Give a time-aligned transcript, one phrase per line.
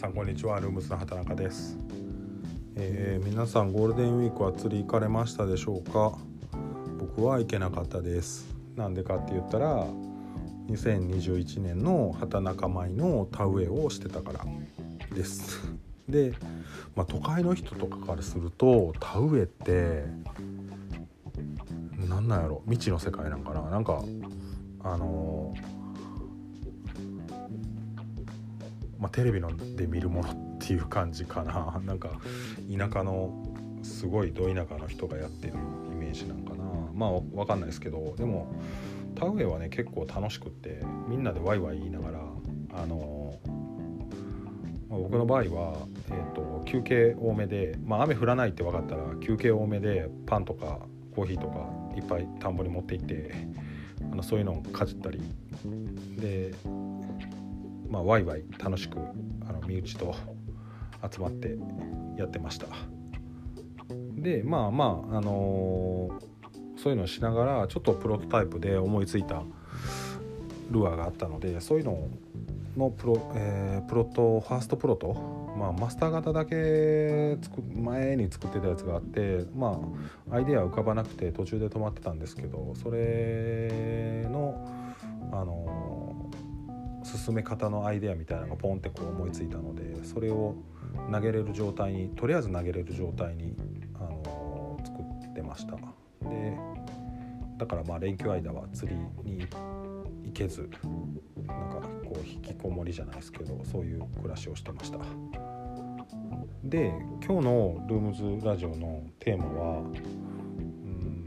[0.00, 0.58] さんこんにちは。
[0.58, 1.76] ルームズの畑中です、
[2.74, 6.16] えー、皆さんゴールデンウィークは釣り行かれましたでしょうか？
[6.98, 8.48] 僕は行けなかったです。
[8.76, 9.86] なんでかって言ったら
[10.70, 14.46] 2021年の畑中米の田植えをしてたから
[15.14, 15.60] です。
[16.08, 16.32] で、
[16.96, 20.06] まあ、都会の人とかからすると田植えって
[22.08, 22.62] 何なんやろ？
[22.64, 23.68] 未知の世界なんかな？
[23.68, 24.02] なんか
[24.82, 25.79] あのー
[29.00, 31.80] まあ、テレビので見るものっていう感じかな。
[31.84, 32.20] なんか
[32.70, 33.46] 田舎の
[33.82, 35.54] すごいど田舎の人がやってる
[35.90, 36.64] イメージなんかな。
[36.94, 38.52] まあ分かんないですけどでも
[39.14, 42.18] 田植えはね結構楽しくってみんなでワイワイ言いながら
[42.74, 43.38] あの
[44.90, 50.80] ま、僕の場合は、えーと、休憩多めで、まあ、雨降らないって分かったら休憩多めでパンとか
[51.14, 53.32] コーヒーとかいっぱい田んぼに持って行って
[54.12, 55.22] あのそういうのをかじったり。
[56.18, 56.52] で
[57.90, 58.98] まあ、ワイワイ楽しく
[59.48, 60.14] あの身内と
[61.12, 61.56] 集まって
[62.16, 62.66] やってました。
[64.14, 69.42] でまあまああのー、そういうのをしながらちょっとプロトタイプで思いついた
[70.70, 72.08] ルアーがあったのでそういうの
[72.76, 75.14] のプロ,、えー、プロトファーストプロト、
[75.58, 79.80] まあ、マスター型だけつく前に作ってたやつがあってま
[80.30, 84.68] あアイデア浮かばなくて途中で止まってたんですけどそれの
[85.32, 86.29] あのー
[87.16, 90.56] 進め方のアイデアみたいなのがポンってこう思いついたのでそれを
[91.10, 93.56] 投げれる状態にとりあえず投げれる状態に、
[93.94, 95.76] あのー、作ってました。
[96.28, 96.56] で
[97.58, 99.46] だからまあ連休間は釣りに
[100.24, 100.68] 行けず
[101.46, 104.98] なんかこう引きこもりじゃないですけどそういう暮らしをしてました。
[106.64, 106.92] で
[107.24, 111.24] 今日のルームズラジオのテーマはうん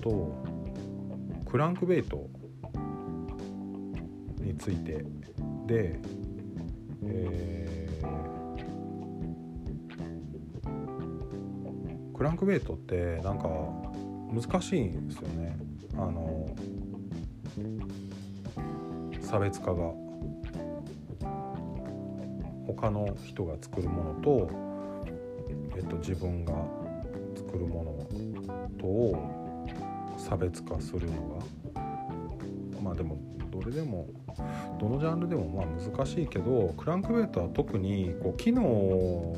[0.00, 0.34] と
[1.50, 2.28] クランクベイト
[4.40, 5.04] について。
[5.66, 6.00] で、
[7.04, 13.48] えー、クランクベイトってなんか
[14.32, 15.58] 難しいんですよね。
[15.94, 16.48] あの
[19.20, 19.92] 差別化が。
[22.66, 24.50] 他の人が作るものと、
[25.74, 26.52] えっと、自分が
[27.34, 29.66] 作るものとを
[30.18, 31.40] 差別化するの
[31.74, 31.80] が。
[32.82, 33.17] まあでも
[33.68, 34.08] れでも
[34.80, 39.36] どのジャンルでもまあ難しいけどクランクベイトは特にこう機能を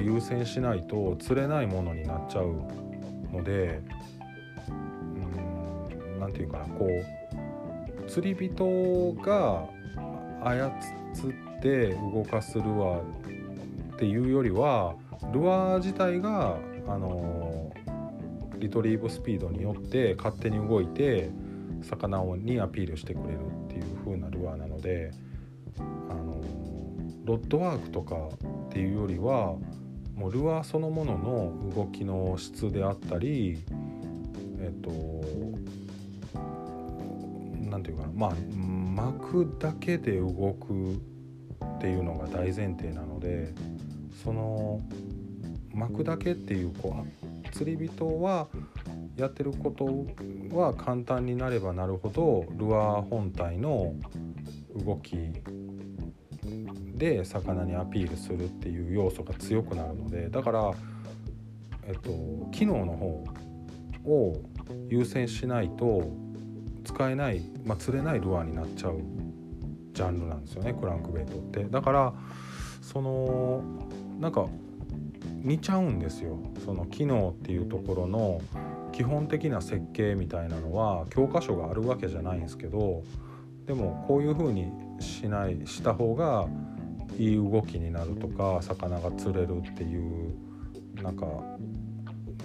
[0.00, 2.54] 優先しないと釣れないものになっちゃう
[3.32, 3.80] ので
[6.18, 9.66] 何て言うかなこう釣り人が
[10.44, 14.94] 操って動かすルアーっていうよりは
[15.32, 16.56] ルアー自体が
[16.88, 17.72] あの
[18.58, 21.30] リトリーブスピードによって勝手に動いて
[21.82, 25.12] 魚にアピールしてくれるっていう風なルアーなので
[25.78, 26.40] あの
[27.24, 28.16] ロッドワークとか
[28.68, 29.54] っていうよりは
[30.14, 33.58] もうルアーそのものの動きの質であったり
[34.60, 34.90] えっと
[37.70, 43.54] 何て言うかなまあ巻くだけで動くっていうのが大前提なので
[44.22, 44.80] その
[45.74, 48.48] 巻くだけっていうこう釣り人は
[49.16, 50.06] やってること
[50.56, 53.94] は簡単になればなるほどルアー本体の
[54.84, 55.16] 動き
[56.96, 60.72] で魚にアピールするっていう要素が強くなるのでだから、
[61.86, 62.10] えっと、
[62.52, 63.24] 機能の方
[64.04, 64.42] を
[64.88, 66.10] 優先しないと
[66.84, 69.00] 使えない、まあ、釣れないルアーになっちゃう
[69.92, 72.14] ジャンルなんですよねクランクベイトってだから
[72.80, 73.62] その
[74.18, 74.46] なんか
[75.42, 76.38] 似ちゃうんですよ。
[76.64, 78.40] その機能っていうところの
[78.92, 83.02] 基本的な設計みたいなのは教科書があるわけじゃないんですけど
[83.66, 84.70] でもこういう風に
[85.00, 86.46] しないした方が
[87.18, 90.34] いい動きになるとか魚が釣れるっていう
[91.02, 91.26] なんか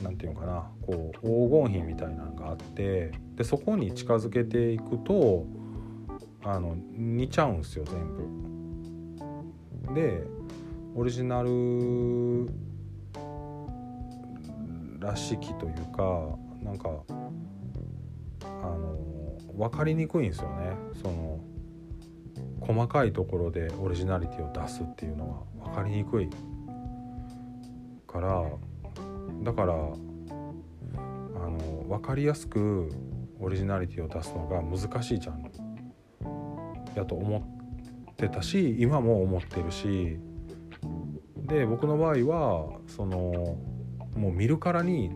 [0.03, 5.45] なんていうのかなこう黄金比みたいなのがあってでそこに近づけていくと
[6.43, 8.07] あの似ちゃうんですよ全
[9.89, 9.93] 部。
[9.93, 10.23] で
[10.95, 12.49] オリジナル
[14.99, 16.89] らしきというかなんか
[18.41, 18.97] あの
[19.55, 20.75] 分かりにくいんですよね。
[21.01, 21.39] その
[22.61, 26.29] 細かいところでオリジナリティを出すっていうのが分かりにくい
[28.07, 28.43] から
[29.43, 29.77] だからあ
[30.95, 32.89] の分かりやすく
[33.39, 35.51] オリジナリティを出すのが難しいジャンル
[36.95, 37.39] やと思
[38.11, 40.19] ってたし今も思ってるし。
[41.47, 43.57] で僕の場合はその
[44.17, 45.09] もう見るからに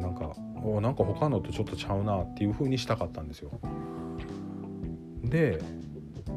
[0.00, 0.34] なんか
[0.64, 3.50] おなんか他のとちょっとちゃうなっていう風にしたかったんですよ。
[5.24, 5.60] で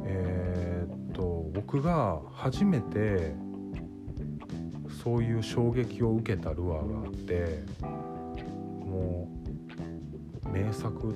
[0.06, 3.36] えー、っと僕が初めて
[5.04, 7.64] そういう衝撃を受けたルアーがあって
[8.86, 9.30] も
[10.46, 11.14] う名作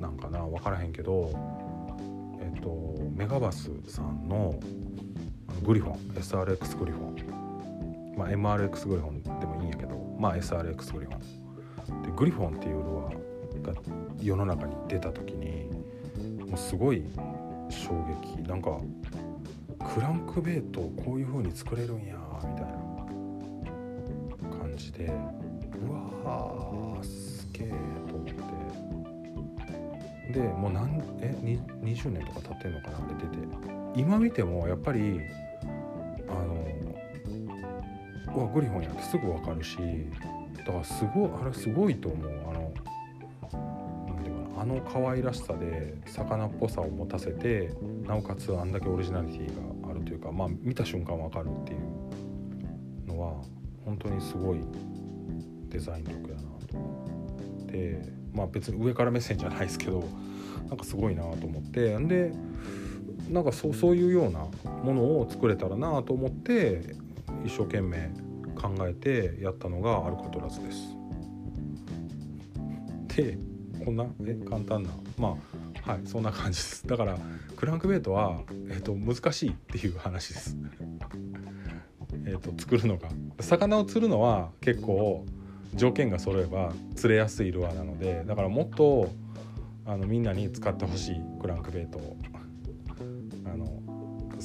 [0.00, 1.30] なんかな分からへんけど
[2.40, 4.58] えっとメガバスさんの
[5.62, 9.19] グリフォン SRX グリフォンまあ MRX グリフォン
[10.20, 13.82] まあ SRX グリフォンでグリフォンっていうルアーが
[14.20, 15.66] 世の中に出た時に
[16.46, 17.02] もうすごい
[17.70, 18.42] 衝撃。
[18.46, 18.78] なんか
[19.94, 22.64] クランクベイトをこういう風に作れるんやみたい
[24.50, 25.10] な感じでう
[26.24, 27.68] わーすげえ
[28.08, 28.34] と思って。
[30.32, 33.38] でもう何えに20年とか経ってんのかなあれ出て。
[33.96, 35.20] 今見てもやっぱり
[36.28, 36.54] あの
[38.38, 39.78] わグリフォンやってすぐ分かるし
[40.58, 42.30] だからすごいあれすごいと思う。
[42.48, 42.72] あの
[44.06, 47.72] なんていうかなあの可愛らしさで魚っぽさを持たせて
[48.06, 53.42] なおかつあんだけオリジナリティがあるというかまあ見た瞬間分かるっていうのは
[53.84, 54.58] 本当にすごい
[55.68, 58.20] デザイン力やなと思って。
[58.32, 60.04] まあ別に上から目線じゃないですけど
[60.68, 61.96] なんかすごいなと思って。
[61.96, 62.32] んで
[63.28, 64.40] なんかそうそういうような
[64.82, 66.96] ものを作れたらなと思って
[67.44, 68.10] 一生懸命
[68.54, 70.96] 考えてやったのがアルカトラズです。
[73.16, 73.38] で
[73.84, 75.36] こんなえ簡単なま
[75.84, 76.86] あはいそんな感じです。
[76.86, 77.18] だから
[77.56, 80.56] クランクベイトは、えーと、難しいっていう話です。
[82.26, 83.08] えと作るのが。
[83.40, 85.24] 魚を釣るのは結構
[85.74, 89.10] 条件が揃えば釣れやすいルアーなのでだからもっと
[89.86, 92.16] あのみんなに使ってほしいクランクベイトを。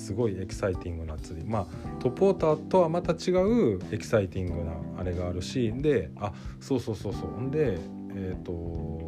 [0.05, 1.47] すごいエキサイティングな釣り。
[1.47, 1.67] まあ
[1.99, 7.41] トップウォーターとはまた違うエキサイティングなあれがあるしであそうそうそうそう。
[7.41, 7.79] んで
[8.15, 9.01] えっ、ー、と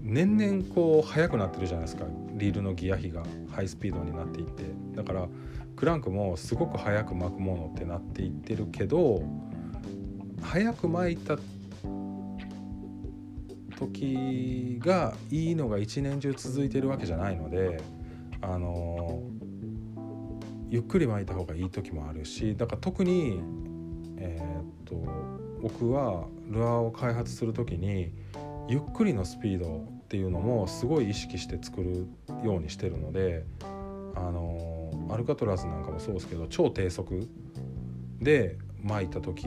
[0.00, 2.04] 年々こう速くなってるじゃないですか。
[2.34, 4.64] リールのギア比がハイスピードになっていって。
[4.94, 5.28] だから
[5.74, 9.22] クランクもすごく速く巻くものってなっていってるけど
[10.40, 11.36] 速く巻いた
[13.76, 17.82] 時がいいのが一年中続いてるわけじゃないので
[18.52, 19.22] あの
[20.70, 23.40] ゆっくり巻いた方がいい時もあるしだから特に
[24.18, 24.96] えー、っと
[25.62, 28.12] 僕はルアーを開発する時に
[28.68, 32.06] ゆっくりのスピードっていうのもすごい意識して作る
[32.44, 33.44] ようにしてるので
[34.14, 37.28] あのアルカトラズなんかもそうですけど超低速
[38.20, 39.46] で巻いた時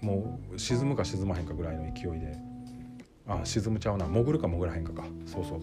[0.00, 2.36] もう沈むか沈まへんかぐらいの勢いで
[3.28, 4.06] あ沈むちゃうな。
[4.06, 5.04] 潜るか潜らへんかか。
[5.26, 5.60] そうそう。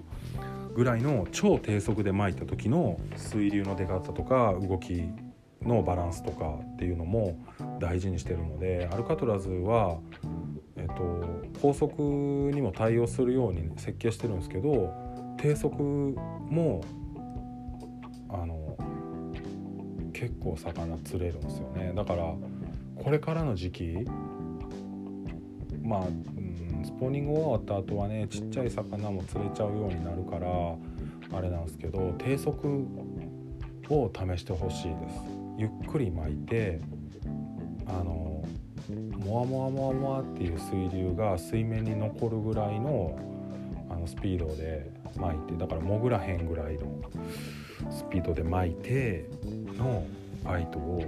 [0.76, 5.04] ぐらいの超低速で巻いた時の水流の出方とか動き
[5.64, 7.40] のバランスとかっていうのも
[7.80, 9.98] 大事にしてるのでアルカトラズは、
[10.76, 10.94] えっと、
[11.62, 12.02] 高速
[12.54, 14.94] にも対応するように設計してるんですけど
[15.38, 16.84] 低速も
[18.30, 18.78] あの
[20.14, 21.94] 結構魚釣れるんですよね。
[21.96, 22.34] だから
[23.02, 24.06] これからの時期
[25.86, 26.08] まあ、
[27.00, 30.48] ポーニング終わった後はねちっちゃい魚も釣れちゃうようになるから
[31.38, 32.86] あれなんですけど低速
[33.90, 35.36] を試してほしいです。
[35.58, 36.80] ゆっくり巻いて
[37.88, 38.44] あの
[39.26, 43.18] モワモワモワモワっていう水流が水面に残るぐらいの
[43.90, 47.02] あのスピードで巻いてだから潜らへんぐらいの
[47.92, 49.30] スピードで巻いて
[49.78, 50.06] の
[50.44, 51.04] バイトを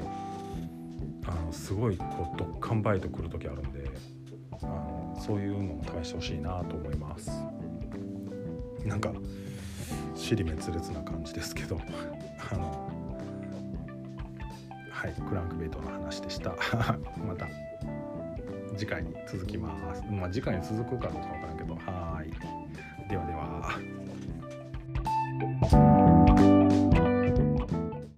[1.25, 4.16] あのすごいこうドッカンバイト来る時あるんで。
[5.27, 7.29] そういうのを試してほしいなと思います。
[8.85, 9.11] なんか
[10.15, 11.77] 尻滅裂な感じですけど。
[12.49, 12.87] あの
[14.89, 16.51] はいクランクベイトの話でした。
[17.21, 17.45] また
[18.77, 20.03] 次回に続きます。
[20.09, 21.75] まあ次回に続くかどうか分からんけど。
[21.75, 22.31] はい。
[23.09, 23.33] ではで
[25.73, 26.06] は。